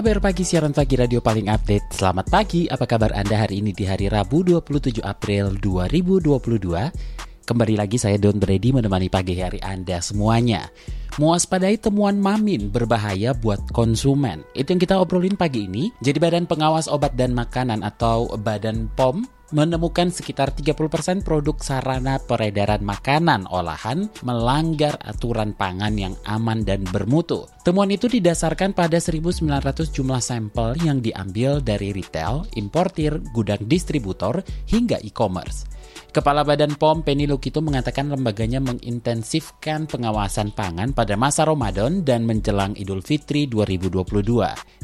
[0.00, 1.92] Kabar pagi siaran pagi radio paling update.
[1.92, 7.44] Selamat pagi, apa kabar Anda hari ini di hari Rabu 27 April 2022?
[7.44, 10.72] Kembali lagi saya Don Brady menemani pagi hari Anda semuanya.
[11.20, 14.40] Mewaspadai temuan mamin berbahaya buat konsumen.
[14.56, 15.92] Itu yang kita obrolin pagi ini.
[16.00, 22.82] Jadi Badan Pengawas Obat dan Makanan atau Badan POM menemukan sekitar 30% produk sarana peredaran
[22.82, 27.46] makanan olahan melanggar aturan pangan yang aman dan bermutu.
[27.66, 29.42] Temuan itu didasarkan pada 1.900
[29.90, 35.79] jumlah sampel yang diambil dari retail, importir, gudang distributor, hingga e-commerce.
[36.10, 42.74] Kepala Badan POM Penny Lukito mengatakan lembaganya mengintensifkan pengawasan pangan pada masa Ramadan dan menjelang
[42.74, 44.18] Idul Fitri 2022.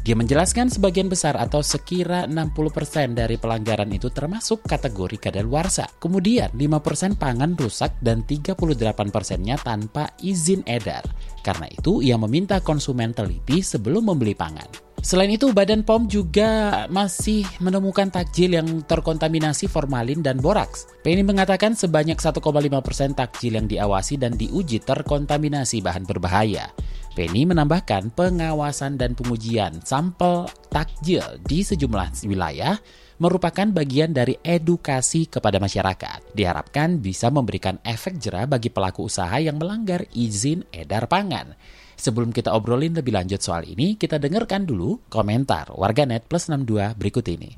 [0.07, 5.99] Dia menjelaskan sebagian besar atau sekira 60% dari pelanggaran itu termasuk kategori kadaluarsa.
[5.99, 11.03] Kemudian 5% pangan rusak dan 38%-nya tanpa izin edar.
[11.43, 14.86] Karena itu ia meminta konsumen teliti sebelum membeli pangan.
[14.97, 20.89] Selain itu, Badan POM juga masih menemukan takjil yang terkontaminasi formalin dan boraks.
[21.05, 22.41] Penny mengatakan sebanyak 1,5%
[23.13, 26.73] takjil yang diawasi dan diuji terkontaminasi bahan berbahaya.
[27.17, 32.77] Penny menambahkan pengawasan dan pengujian sampel takjil di sejumlah wilayah
[33.17, 36.33] merupakan bagian dari edukasi kepada masyarakat.
[36.33, 41.57] Diharapkan bisa memberikan efek jerah bagi pelaku usaha yang melanggar izin edar pangan.
[41.97, 47.25] Sebelum kita obrolin lebih lanjut soal ini, kita dengarkan dulu komentar warganet plus 62 berikut
[47.25, 47.57] ini.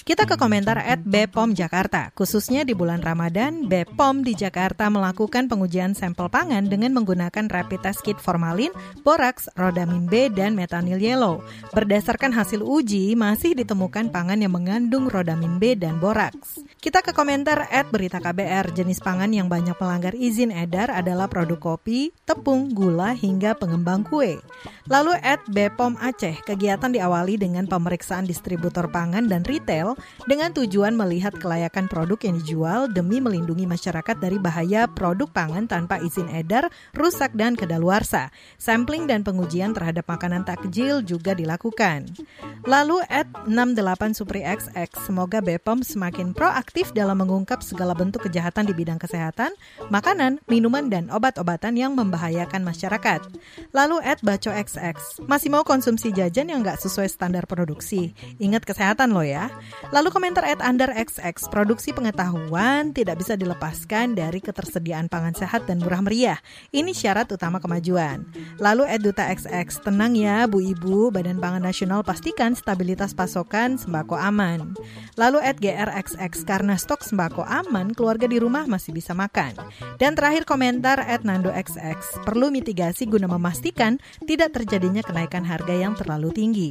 [0.00, 2.08] Kita ke komentar at Bepom Jakarta.
[2.16, 8.00] Khususnya di bulan Ramadan, Bepom di Jakarta melakukan pengujian sampel pangan dengan menggunakan rapid test
[8.00, 8.72] kit formalin,
[9.04, 11.44] boraks, rodamin B, dan metanil yellow.
[11.76, 16.64] Berdasarkan hasil uji, masih ditemukan pangan yang mengandung rodamin B dan boraks.
[16.80, 18.72] Kita ke komentar at Berita KBR.
[18.72, 24.40] Jenis pangan yang banyak melanggar izin edar adalah produk kopi, tepung, gula, hingga pengembang kue.
[24.88, 29.89] Lalu at Bepom Aceh, kegiatan diawali dengan pemeriksaan distributor pangan dan retail
[30.26, 36.02] dengan tujuan melihat kelayakan produk yang dijual demi melindungi masyarakat dari bahaya produk pangan tanpa
[36.02, 38.34] izin edar, rusak, dan kedaluarsa.
[38.60, 42.10] Sampling dan pengujian terhadap makanan takjil juga dilakukan.
[42.68, 48.74] Lalu at 68 Supri XX, semoga BPOM semakin proaktif dalam mengungkap segala bentuk kejahatan di
[48.76, 49.54] bidang kesehatan,
[49.88, 53.20] makanan, minuman, dan obat-obatan yang membahayakan masyarakat.
[53.72, 58.12] Lalu at Baco XX, masih mau konsumsi jajan yang nggak sesuai standar produksi.
[58.36, 59.48] Ingat kesehatan lo ya.
[59.88, 65.80] Lalu komentar at Under XX, produksi pengetahuan tidak bisa dilepaskan dari ketersediaan pangan sehat dan
[65.80, 66.36] murah meriah.
[66.68, 68.28] Ini syarat utama kemajuan.
[68.60, 74.20] Lalu at Duta XX, tenang ya Bu Ibu, Badan Pangan Nasional pastikan stabilitas pasokan sembako
[74.20, 74.76] aman.
[75.16, 79.56] Lalu at GRXX, karena stok sembako aman, keluarga di rumah masih bisa makan.
[79.96, 81.96] Dan terakhir komentar at Nando XX,
[82.28, 83.96] perlu mitigasi guna memastikan
[84.28, 86.70] tidak terjadinya kenaikan harga yang terlalu tinggi.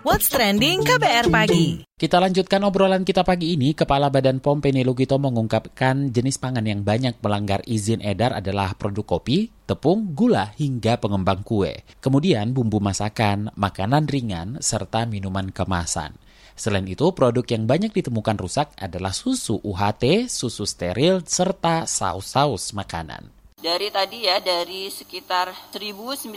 [0.00, 3.72] What's Trending KBR Pagi Kita lanjutkan obrolan kita pagi ini.
[3.76, 9.16] Kepala Badan POM Penny Lugito mengungkapkan jenis pangan yang banyak melanggar izin edar adalah produk
[9.16, 11.84] kopi, tepung, gula, hingga pengembang kue.
[12.00, 16.16] Kemudian bumbu masakan, makanan ringan, serta minuman kemasan.
[16.60, 23.39] Selain itu, produk yang banyak ditemukan rusak adalah susu UHT, susu steril, serta saus-saus makanan.
[23.60, 26.32] Dari tadi ya, dari sekitar 1.900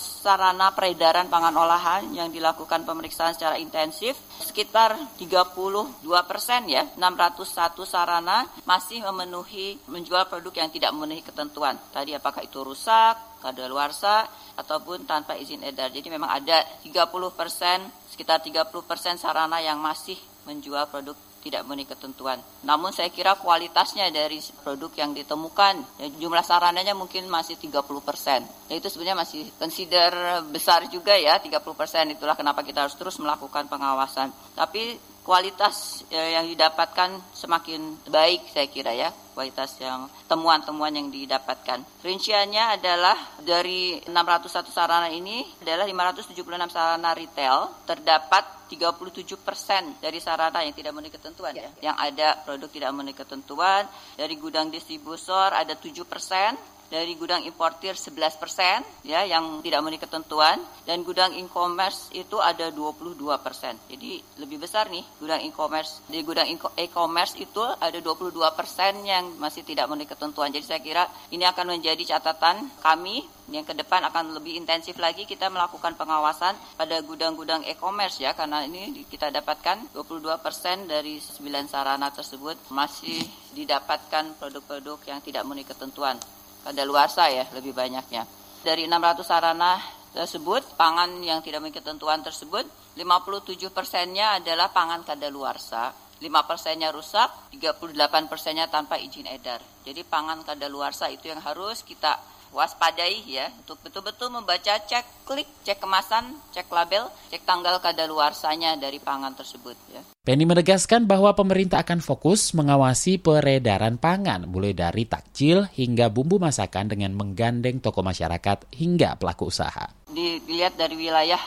[0.00, 8.48] sarana peredaran pangan olahan yang dilakukan pemeriksaan secara intensif, sekitar 32 persen ya, 601 sarana
[8.64, 11.76] masih memenuhi menjual produk yang tidak memenuhi ketentuan.
[11.92, 14.24] Tadi apakah itu rusak, kadaluarsa,
[14.56, 15.92] ataupun tanpa izin edar.
[15.92, 16.96] Jadi memang ada 30
[17.36, 20.16] persen, sekitar 30 persen sarana yang masih
[20.48, 22.40] menjual produk tidak memenuhi ketentuan.
[22.64, 28.48] Namun saya kira kualitasnya dari produk yang ditemukan, ya, jumlah sarananya mungkin masih 30 persen.
[28.72, 32.08] Ya, itu sebenarnya masih consider besar juga ya, 30 persen.
[32.16, 34.32] Itulah kenapa kita harus terus melakukan pengawasan.
[34.56, 41.82] Tapi kualitas eh, yang didapatkan semakin baik saya kira ya kualitas yang temuan-temuan yang didapatkan.
[42.06, 46.38] Rinciannya adalah dari 601 sarana ini adalah 576
[46.70, 51.68] sarana retail terdapat 37 persen dari sarana yang tidak memenuhi ketentuan ya.
[51.82, 53.82] Yang ada produk tidak memenuhi ketentuan.
[54.14, 56.54] Dari gudang distributor ada 7 persen
[56.94, 62.70] dari gudang importir 11 persen ya yang tidak memenuhi ketentuan dan gudang e-commerce itu ada
[62.70, 63.74] 22 persen.
[63.90, 66.06] Jadi lebih besar nih gudang e-commerce.
[66.06, 66.46] Di gudang
[66.78, 70.54] e-commerce itu ada 22 persen yang masih tidak memenuhi ketentuan.
[70.54, 71.02] Jadi saya kira
[71.34, 76.56] ini akan menjadi catatan kami yang ke depan akan lebih intensif lagi kita melakukan pengawasan
[76.78, 83.20] pada gudang-gudang e-commerce ya karena ini kita dapatkan 22 persen dari 9 sarana tersebut masih
[83.52, 86.16] didapatkan produk-produk yang tidak memenuhi ketentuan
[86.64, 88.24] kadaluarsa ya lebih banyaknya.
[88.64, 89.76] Dari 600 sarana
[90.16, 92.64] tersebut, pangan yang tidak memiliki ketentuan tersebut,
[92.96, 99.60] 57 persennya adalah pangan kadaluarsa, 5 persennya rusak, 38 persennya tanpa izin edar.
[99.84, 102.16] Jadi pangan kadaluarsa itu yang harus kita
[102.54, 109.02] waspadai ya untuk betul-betul membaca cek klik cek kemasan cek label cek tanggal kadaluarsanya dari
[109.02, 110.00] pangan tersebut ya.
[110.24, 116.88] Penny menegaskan bahwa pemerintah akan fokus mengawasi peredaran pangan mulai dari takjil hingga bumbu masakan
[116.88, 119.90] dengan menggandeng toko masyarakat hingga pelaku usaha.
[120.08, 121.42] Dilihat dari wilayah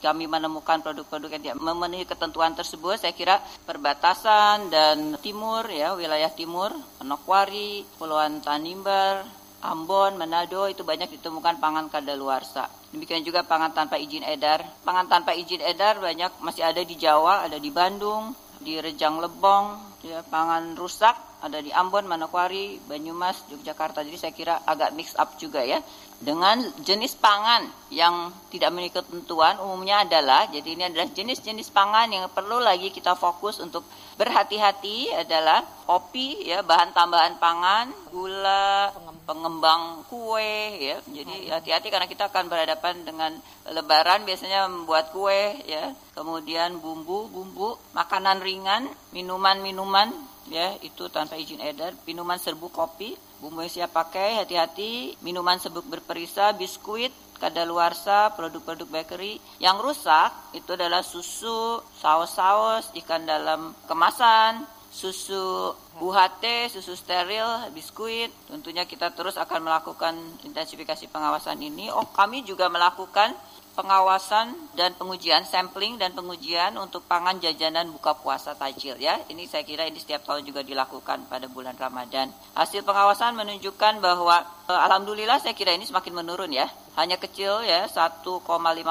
[0.00, 3.36] kami menemukan produk-produk yang tidak memenuhi ketentuan tersebut, saya kira
[3.68, 6.72] perbatasan dan timur ya wilayah timur,
[7.04, 12.66] Manokwari, Pulauan Tanimbar, Ambon, Manado itu banyak ditemukan pangan kadaluarsa.
[12.90, 14.64] Demikian juga pangan tanpa izin edar.
[14.82, 20.00] Pangan tanpa izin edar banyak masih ada di Jawa, ada di Bandung, di Rejang Lebong,
[20.00, 24.04] ya, pangan rusak ada di Ambon, Manokwari, Banyumas, Yogyakarta.
[24.04, 25.80] Jadi saya kira agak mix up juga ya.
[26.20, 32.28] Dengan jenis pangan yang tidak memiliki ketentuan umumnya adalah, jadi ini adalah jenis-jenis pangan yang
[32.28, 33.88] perlu lagi kita fokus untuk
[34.20, 38.92] berhati-hati adalah kopi ya, bahan tambahan pangan, gula,
[39.30, 40.98] pengembang kue ya.
[41.06, 43.32] Jadi hati-hati karena kita akan berhadapan dengan
[43.70, 45.94] lebaran biasanya membuat kue ya.
[46.18, 50.10] Kemudian bumbu-bumbu, makanan ringan, minuman-minuman
[50.50, 55.86] ya itu tanpa izin edar, minuman serbuk kopi, bumbu yang siap pakai hati-hati, minuman serbuk
[55.86, 59.40] berperisa, biskuit, kadaluarsa, produk-produk bakery.
[59.56, 68.28] Yang rusak itu adalah susu, saus-saus, ikan dalam kemasan, susu UHT, susu steril, biskuit.
[68.50, 71.88] Tentunya kita terus akan melakukan intensifikasi pengawasan ini.
[71.88, 73.32] Oh, kami juga melakukan
[73.74, 79.18] pengawasan dan pengujian sampling dan pengujian untuk pangan jajanan buka puasa tajil ya.
[79.30, 82.30] Ini saya kira ini setiap tahun juga dilakukan pada bulan Ramadan.
[82.54, 86.66] Hasil pengawasan menunjukkan bahwa eh, alhamdulillah saya kira ini semakin menurun ya.
[86.98, 88.42] Hanya kecil ya 1,5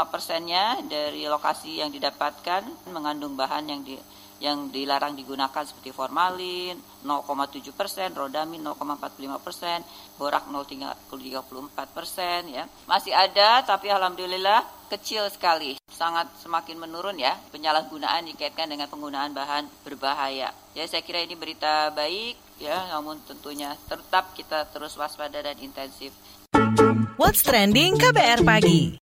[0.10, 4.00] persennya dari lokasi yang didapatkan mengandung bahan yang di
[4.40, 9.80] yang dilarang digunakan seperti formalin 0,7 persen, rodamin 0,45 persen,
[10.16, 12.64] borak 0,34 persen ya.
[12.88, 19.68] Masih ada tapi alhamdulillah kecil sekali, sangat semakin menurun ya penyalahgunaan dikaitkan dengan penggunaan bahan
[19.86, 20.52] berbahaya.
[20.76, 26.12] Ya saya kira ini berita baik ya, namun tentunya tetap kita terus waspada dan intensif.
[27.20, 28.99] What's trending KBR pagi?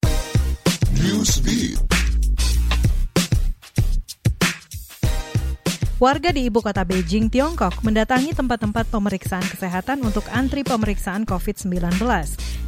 [5.97, 11.73] Warga di ibu kota Beijing, Tiongkok mendatangi tempat-tempat pemeriksaan kesehatan untuk antri pemeriksaan COVID-19.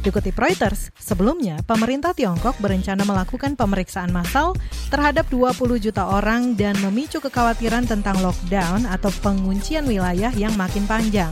[0.02, 4.58] Dikutip Reuters, sebelumnya pemerintah Tiongkok berencana melakukan pemeriksaan massal
[4.90, 11.30] terhadap 20 juta orang dan memicu kekhawatiran tentang lockdown atau penguncian wilayah yang makin panjang.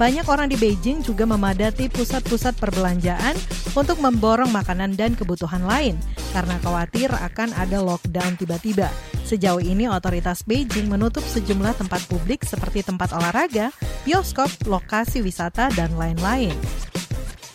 [0.00, 3.36] Banyak orang di Beijing juga memadati pusat-pusat perbelanjaan
[3.76, 6.00] untuk memborong makanan dan kebutuhan lain
[6.32, 8.88] karena khawatir akan ada lockdown tiba-tiba.
[9.24, 13.72] Sejauh ini otoritas Beijing menutup sejumlah tempat publik seperti tempat olahraga,
[14.04, 16.52] bioskop, lokasi wisata, dan lain-lain.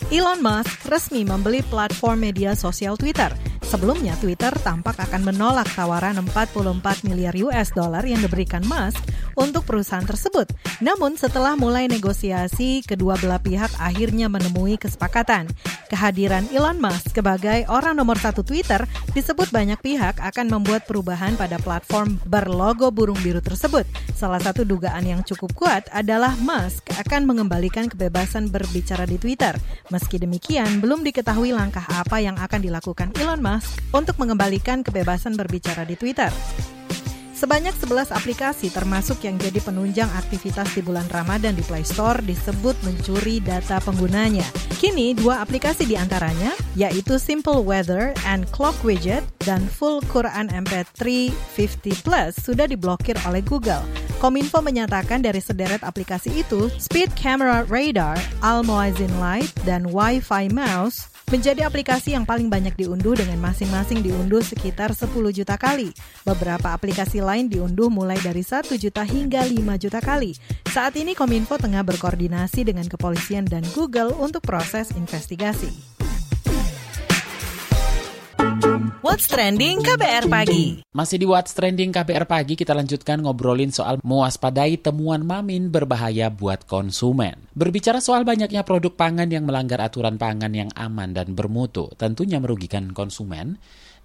[0.09, 3.29] Elon Musk resmi membeli platform media sosial Twitter.
[3.69, 8.97] Sebelumnya, Twitter tampak akan menolak tawaran 44 miliar US dollar yang diberikan Musk
[9.37, 10.49] untuk perusahaan tersebut.
[10.81, 15.45] Namun setelah mulai negosiasi, kedua belah pihak akhirnya menemui kesepakatan.
[15.85, 21.61] Kehadiran Elon Musk sebagai orang nomor satu Twitter disebut banyak pihak akan membuat perubahan pada
[21.61, 23.85] platform berlogo burung biru tersebut.
[24.17, 29.53] Salah satu dugaan yang cukup kuat adalah Musk akan mengembalikan kebebasan berbicara di Twitter.
[29.93, 33.58] Meski demikian, belum diketahui langkah apa yang akan dilakukan Elon Musk
[33.91, 36.29] untuk mengembalikan kebebasan berbicara di Twitter.
[37.39, 42.75] Sebanyak 11 aplikasi termasuk yang jadi penunjang aktivitas di bulan Ramadan di Play Store disebut
[42.83, 44.43] mencuri data penggunanya.
[44.75, 51.31] Kini dua aplikasi di antaranya, yaitu Simple Weather and Clock Widget dan Full Quran MP3
[51.31, 53.87] 50 Plus sudah diblokir oleh Google.
[54.19, 61.07] Kominfo menyatakan dari sederet aplikasi itu, Speed Camera Radar, Al Muazzin Light, dan Wi-Fi Mouse
[61.29, 65.93] menjadi aplikasi yang paling banyak diunduh dengan masing-masing diunduh sekitar 10 juta kali.
[66.25, 70.33] Beberapa aplikasi lain diunduh mulai dari 1 juta hingga 5 juta kali.
[70.73, 75.98] Saat ini Kominfo tengah berkoordinasi dengan kepolisian dan Google untuk proses investigasi.
[78.99, 84.75] What's Trending KBR Pagi Masih di What's Trending KBR Pagi, kita lanjutkan ngobrolin soal mewaspadai
[84.75, 87.39] temuan mamin berbahaya buat konsumen.
[87.55, 92.91] Berbicara soal banyaknya produk pangan yang melanggar aturan pangan yang aman dan bermutu, tentunya merugikan
[92.91, 93.55] konsumen.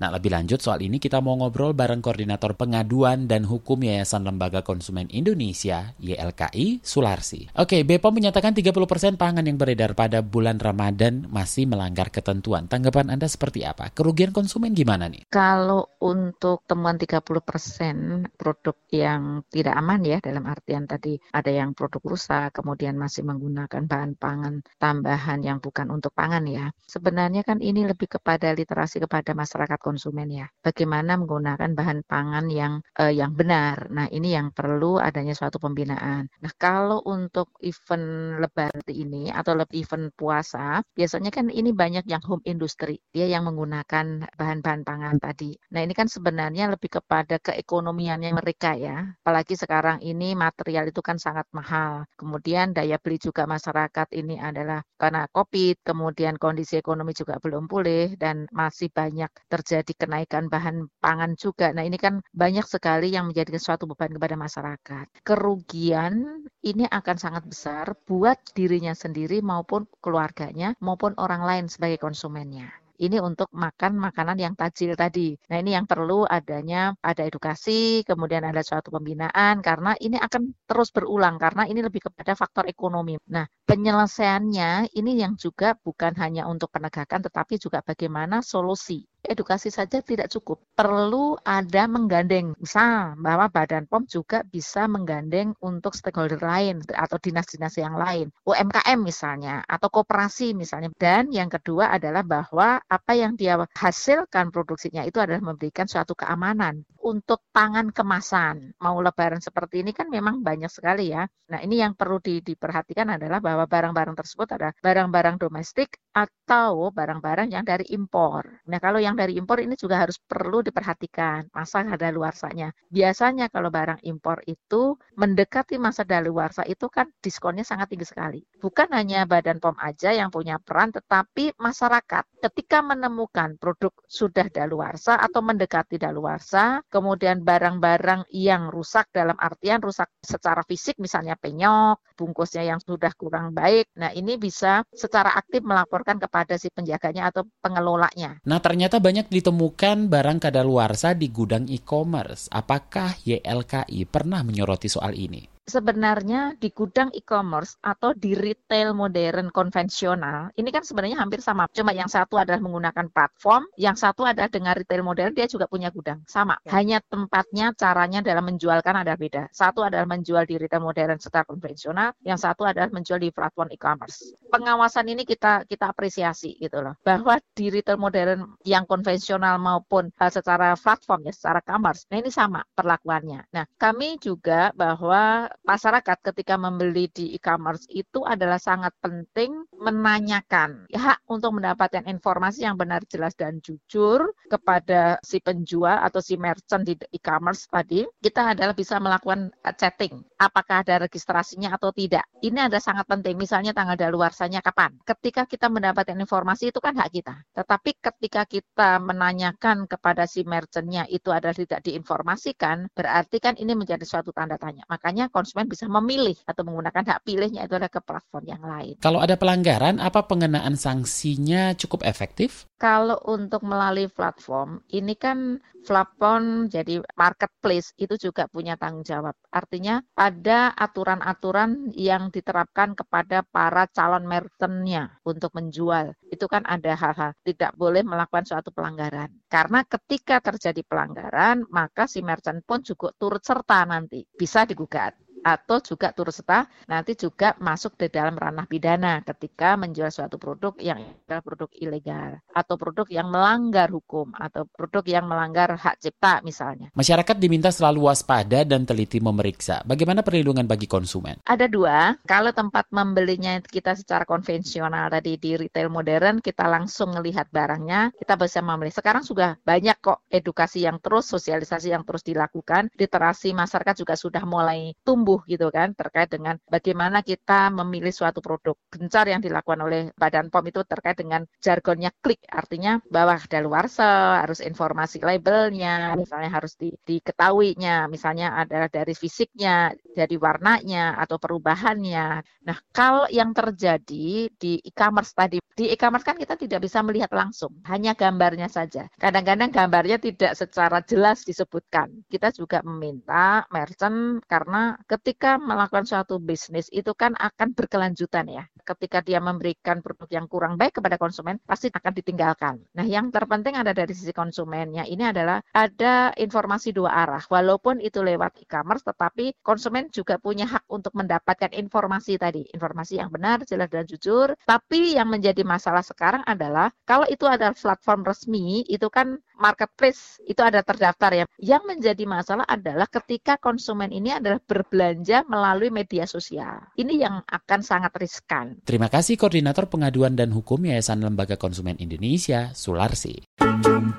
[0.03, 4.67] Nah, lebih lanjut soal ini kita mau ngobrol bareng Koordinator Pengaduan dan Hukum Yayasan Lembaga
[4.67, 7.47] Konsumen Indonesia, YLKI, Sularsi.
[7.55, 12.67] Oke, BPOM menyatakan 30% pangan yang beredar pada bulan Ramadan masih melanggar ketentuan.
[12.67, 13.95] Tanggapan Anda seperti apa?
[13.95, 15.31] Kerugian konsumen gimana nih?
[15.31, 22.03] Kalau untuk temuan 30% produk yang tidak aman ya, dalam artian tadi ada yang produk
[22.03, 26.71] rusak, kemudian masih menggunakan bahan pangan tambahan yang bukan untuk pangan ya.
[26.85, 30.47] Sebenarnya kan ini lebih kepada literasi kepada masyarakat konsumen ya.
[30.65, 33.93] Bagaimana menggunakan bahan pangan yang uh, yang benar.
[33.93, 36.25] Nah, ini yang perlu adanya suatu pembinaan.
[36.41, 42.43] Nah, kalau untuk event lebaran ini atau event puasa, biasanya kan ini banyak yang home
[42.49, 42.97] industry.
[43.13, 45.53] Dia yang menggunakan bahan-bahan pangan tadi.
[45.77, 49.05] Nah, ini kan sebenarnya lebih kepada keekonomiannya mereka ya.
[49.21, 52.09] Apalagi sekarang ini material itu kan sangat mahal.
[52.17, 58.15] Kemudian daya beli juga masyarakat ini adalah karena Covid, kemudian kondisi ekonomi juga belum pulih
[58.17, 61.75] dan masih banyak terjadi terjadi kenaikan bahan pangan juga.
[61.75, 65.07] Nah ini kan banyak sekali yang menjadi suatu beban kepada masyarakat.
[65.27, 72.71] Kerugian ini akan sangat besar buat dirinya sendiri maupun keluarganya maupun orang lain sebagai konsumennya
[73.03, 75.35] ini untuk makan makanan yang tajil tadi.
[75.51, 80.95] Nah, ini yang perlu adanya ada edukasi, kemudian ada suatu pembinaan karena ini akan terus
[80.95, 83.19] berulang karena ini lebih kepada faktor ekonomi.
[83.35, 90.05] Nah, penyelesaiannya ini yang juga bukan hanya untuk penegakan tetapi juga bagaimana solusi edukasi saja
[90.05, 90.61] tidak cukup.
[90.77, 92.55] Perlu ada menggandeng.
[92.61, 98.29] Misal bahwa Badan POM juga bisa menggandeng untuk stakeholder lain atau dinas-dinas yang lain.
[98.45, 100.93] UMKM misalnya atau koperasi misalnya.
[100.95, 106.85] Dan yang kedua adalah bahwa apa yang dia hasilkan produksinya itu adalah memberikan suatu keamanan
[107.05, 108.73] untuk pangan kemasan.
[108.81, 111.29] Mau lebaran seperti ini kan memang banyak sekali ya.
[111.53, 117.51] Nah ini yang perlu di, diperhatikan adalah bahwa barang-barang tersebut ada barang-barang domestik atau barang-barang
[117.51, 118.47] yang dari impor.
[118.71, 122.71] Nah kalau yang dari impor ini juga harus perlu diperhatikan masa daluarsanya.
[122.87, 128.41] Biasanya kalau barang impor itu mendekati masa daluarsa itu kan diskonnya sangat tinggi sekali.
[128.63, 135.19] Bukan hanya Badan POM aja yang punya peran, tetapi masyarakat ketika menemukan produk sudah daluarsa
[135.19, 142.63] atau mendekati daluarsa, kemudian barang-barang yang rusak dalam artian rusak secara fisik, misalnya penyok, bungkusnya
[142.63, 143.91] yang sudah kurang baik.
[143.99, 145.65] Nah ini bisa secara aktif
[146.05, 148.37] melaporkan kepada si penjaganya atau pengelolanya.
[148.45, 152.53] Nah ternyata banyak ditemukan barang kadaluarsa di gudang e-commerce.
[152.53, 155.54] Apakah YLKI pernah menyoroti soal ini?
[155.65, 161.67] Sebenarnya di gudang e-commerce atau di retail modern konvensional ini kan sebenarnya hampir sama.
[161.73, 165.89] Cuma yang satu adalah menggunakan platform, yang satu adalah dengan retail modern dia juga punya
[165.89, 166.21] gudang.
[166.29, 166.61] Sama.
[166.65, 166.71] Ya.
[166.79, 169.49] Hanya tempatnya, caranya dalam menjualkan ada beda.
[169.51, 174.37] Satu adalah menjual di retail modern secara konvensional, yang satu adalah menjual di platform e-commerce.
[174.53, 176.95] Pengawasan ini kita kita apresiasi gitu loh.
[177.01, 182.05] Bahwa di retail modern yang konvensional maupun uh, secara platform ya, secara commerce.
[182.13, 183.49] Nah, ini sama perlakuannya.
[183.55, 191.23] Nah, kami juga bahwa masyarakat ketika membeli di e-commerce itu adalah sangat penting menanyakan hak
[191.31, 196.99] untuk mendapatkan informasi yang benar, jelas dan jujur kepada si penjual atau si merchant di
[197.15, 198.03] e-commerce tadi.
[198.19, 202.25] Kita adalah bisa melakukan chatting, apakah ada registrasinya atau tidak.
[202.41, 203.37] Ini ada sangat penting.
[203.37, 204.97] Misalnya tanggal daluarsanya kapan.
[205.05, 207.35] Ketika kita mendapatkan informasi itu kan hak kita.
[207.57, 214.05] Tetapi ketika kita menanyakan kepada si merchantnya itu adalah tidak diinformasikan, berarti kan ini menjadi
[214.05, 214.85] suatu tanda tanya.
[214.89, 218.97] Makanya konsumen bisa memilih atau menggunakan hak pilihnya itu adalah ke platform yang lain.
[219.05, 222.65] Kalau ada pelanggaran, apa pengenaan sanksinya cukup efektif?
[222.81, 229.37] Kalau untuk melalui platform, ini kan platform jadi marketplace itu juga punya tanggung jawab.
[229.53, 236.17] Artinya ada aturan-aturan yang diterapkan kepada para calon merchantnya untuk menjual.
[236.33, 239.29] Itu kan ada hal-hal tidak boleh melakukan suatu pelanggaran.
[239.53, 245.13] Karena ketika terjadi pelanggaran, maka si merchant pun juga turut serta nanti bisa digugat
[245.45, 250.73] atau juga turut serta nanti juga masuk di dalam ranah pidana ketika menjual suatu produk
[250.81, 256.41] yang adalah produk ilegal atau produk yang melanggar hukum atau produk yang melanggar hak cipta
[256.41, 256.89] misalnya.
[256.97, 259.85] Masyarakat diminta selalu waspada dan teliti memeriksa.
[259.85, 261.39] Bagaimana perlindungan bagi konsumen?
[261.45, 267.51] Ada dua, kalau tempat membelinya kita secara konvensional tadi di retail modern kita langsung melihat
[267.53, 268.91] barangnya, kita bisa membeli.
[268.95, 274.43] Sekarang sudah banyak kok edukasi yang terus, sosialisasi yang terus dilakukan, literasi masyarakat juga sudah
[274.47, 278.77] mulai tumbuh gitu kan terkait dengan bagaimana kita memilih suatu produk.
[278.93, 284.63] Gencar yang dilakukan oleh Badan POM itu terkait dengan jargonnya klik, artinya bahwa daluarsa harus
[284.63, 292.45] informasi labelnya, misalnya harus di, diketahuinya, misalnya adalah dari fisiknya, dari warnanya atau perubahannya.
[292.65, 297.83] Nah, kalau yang terjadi di e-commerce tadi, di e-commerce kan kita tidak bisa melihat langsung,
[297.91, 299.11] hanya gambarnya saja.
[299.19, 302.23] Kadang-kadang gambarnya tidak secara jelas disebutkan.
[302.31, 304.95] Kita juga meminta merchant karena
[305.25, 308.65] ketika melakukan suatu bisnis itu kan akan berkelanjutan ya.
[308.85, 312.77] Ketika dia memberikan produk yang kurang baik kepada konsumen, pasti akan ditinggalkan.
[312.93, 317.41] Nah, yang terpenting ada dari sisi konsumennya ini adalah ada informasi dua arah.
[317.49, 323.33] Walaupun itu lewat e-commerce, tetapi konsumen juga punya hak untuk mendapatkan informasi tadi, informasi yang
[323.33, 324.53] benar, jelas dan jujur.
[324.69, 330.61] Tapi yang menjadi masalah sekarang adalah kalau itu adalah platform resmi, itu kan marketplace itu
[330.61, 331.45] ada terdaftar ya.
[331.57, 336.85] Yang menjadi masalah adalah ketika konsumen ini adalah berbelanja melalui media sosial.
[336.99, 338.74] Ini yang akan sangat riskan.
[338.83, 343.47] Terima kasih Koordinator Pengaduan dan Hukum Yayasan Lembaga Konsumen Indonesia, Sularsi.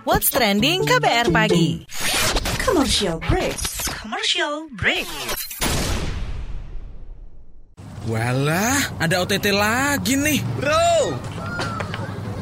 [0.07, 1.83] What's trending KBR pagi?
[2.63, 3.59] Commercial break.
[3.91, 5.09] Commercial break.
[8.05, 10.37] Walah, ada OTT lagi nih.
[10.61, 11.17] Bro,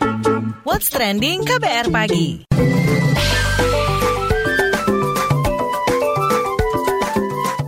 [0.00, 2.44] What's trending KBR pagi?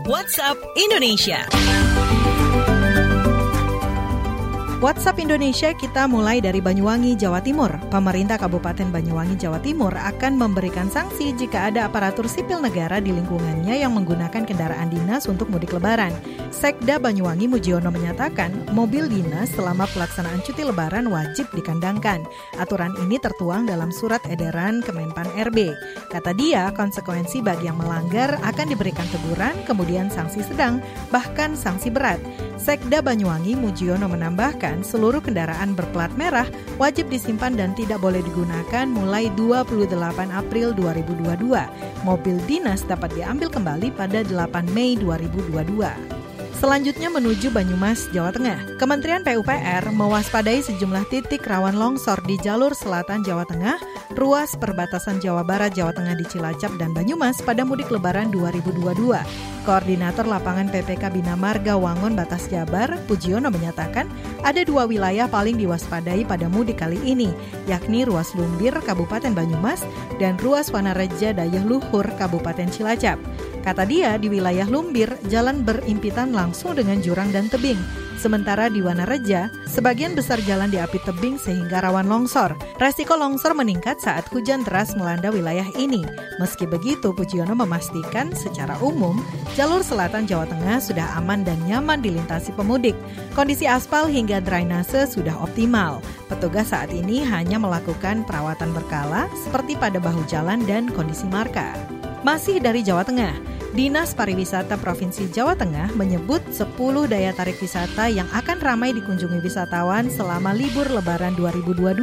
[0.06, 1.46] WhatsApp Indonesia.
[4.76, 7.72] WhatsApp Indonesia kita mulai dari Banyuwangi, Jawa Timur.
[7.88, 13.72] Pemerintah Kabupaten Banyuwangi, Jawa Timur akan memberikan sanksi jika ada aparatur sipil negara di lingkungannya
[13.72, 16.12] yang menggunakan kendaraan dinas untuk mudik lebaran.
[16.52, 22.28] Sekda Banyuwangi Mujiono menyatakan mobil dinas selama pelaksanaan cuti lebaran wajib dikandangkan.
[22.60, 25.72] Aturan ini tertuang dalam surat edaran Kemenpan RB.
[26.12, 32.20] Kata dia, konsekuensi bagi yang melanggar akan diberikan teguran, kemudian sanksi sedang, bahkan sanksi berat.
[32.60, 36.48] Sekda Banyuwangi Mujiono menambahkan seluruh kendaraan berplat merah
[36.80, 39.92] wajib disimpan dan tidak boleh digunakan mulai 28
[40.32, 41.44] April 2022.
[42.02, 46.15] Mobil dinas dapat diambil kembali pada 8 Mei 2022.
[46.56, 48.80] Selanjutnya menuju Banyumas, Jawa Tengah.
[48.80, 53.76] Kementerian PUPR mewaspadai sejumlah titik rawan longsor di jalur selatan Jawa Tengah,
[54.16, 58.88] ruas perbatasan Jawa Barat, Jawa Tengah di Cilacap dan Banyumas pada mudik lebaran 2022.
[59.68, 64.08] Koordinator lapangan PPK Bina Marga Wangon Batas Jabar, Pujiono menyatakan
[64.40, 67.36] ada dua wilayah paling diwaspadai pada mudik kali ini,
[67.68, 69.84] yakni ruas Lumbir, Kabupaten Banyumas,
[70.16, 73.20] dan ruas Wanareja Dayah Luhur, Kabupaten Cilacap.
[73.66, 78.06] Kata dia, di wilayah Lumbir, jalan berimpitan langsung dengan jurang dan tebing.
[78.14, 82.54] Sementara di Wanareja, sebagian besar jalan diapit tebing sehingga rawan longsor.
[82.78, 86.06] Resiko longsor meningkat saat hujan deras melanda wilayah ini.
[86.38, 89.18] Meski begitu, Pujiono memastikan secara umum,
[89.58, 92.94] jalur selatan Jawa Tengah sudah aman dan nyaman dilintasi pemudik.
[93.34, 95.98] Kondisi aspal hingga drainase sudah optimal.
[96.30, 101.95] Petugas saat ini hanya melakukan perawatan berkala seperti pada bahu jalan dan kondisi marka.
[102.26, 103.38] Masih dari Jawa Tengah,
[103.70, 106.74] Dinas Pariwisata Provinsi Jawa Tengah menyebut 10
[107.06, 111.94] daya tarik wisata yang akan ramai dikunjungi wisatawan selama libur lebaran 2022.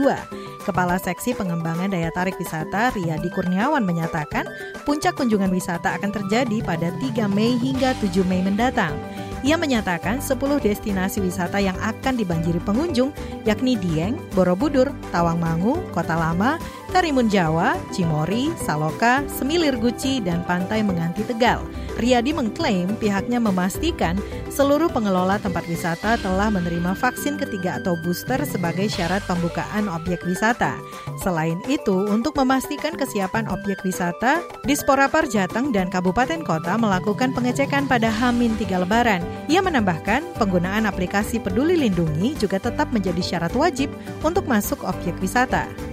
[0.63, 4.47] Kepala Seksi Pengembangan Daya Tarik Wisata Riyadi Kurniawan menyatakan
[4.87, 8.95] puncak kunjungan wisata akan terjadi pada 3 Mei hingga 7 Mei mendatang.
[9.43, 13.11] Ia menyatakan 10 destinasi wisata yang akan dibanjiri pengunjung
[13.43, 16.55] yakni Dieng, Borobudur, Tawangmangu, Kota Lama,
[16.93, 21.65] Karimun Jawa, Cimori, Saloka, Semilir Guci, dan Pantai Menganti Tegal.
[21.97, 24.13] Riyadi mengklaim pihaknya memastikan
[24.53, 30.77] seluruh pengelola tempat wisata telah menerima vaksin ketiga atau booster sebagai syarat pembukaan objek wisata.
[31.17, 38.13] Selain itu, untuk memastikan kesiapan objek wisata, Disporapar Jateng dan Kabupaten Kota melakukan pengecekan pada
[38.13, 39.25] Hamin 3 Lebaran.
[39.49, 43.89] Ia menambahkan, penggunaan aplikasi Peduli Lindungi juga tetap menjadi syarat wajib
[44.21, 45.92] untuk masuk objek wisata.